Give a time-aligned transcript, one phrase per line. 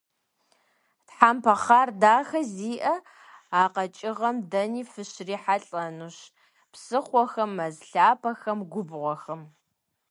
[1.07, 2.95] Тхьэмпэ хъар дахэ зиӏэ
[3.59, 6.17] а къэкӏыгъэм дэни фыщрихьэлӏэнущ:
[6.71, 9.41] псыхъуэхэм, мэз лъапэхэм, губгъуэхэм.